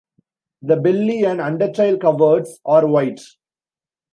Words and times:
The 0.63 0.77
belly 0.77 1.25
and 1.25 1.39
undertail 1.39 2.01
coverts 2.01 2.57
are 2.65 2.87
white. 2.87 3.21